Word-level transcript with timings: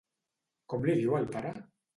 Com 0.73 0.89
li 0.89 0.97
diu 1.03 1.15
al 1.21 1.31
pare? 1.37 1.57